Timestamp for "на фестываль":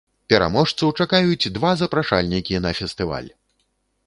2.65-3.29